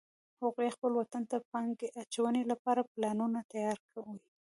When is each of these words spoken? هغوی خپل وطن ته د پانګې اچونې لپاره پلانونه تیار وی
هغوی 0.41 0.69
خپل 0.75 0.91
وطن 0.95 1.23
ته 1.31 1.37
د 1.41 1.45
پانګې 1.51 1.87
اچونې 2.01 2.43
لپاره 2.51 2.81
پلانونه 2.93 3.39
تیار 3.51 3.77
وی 4.05 4.19